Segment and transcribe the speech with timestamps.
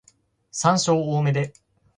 [0.51, 1.53] 山椒多めで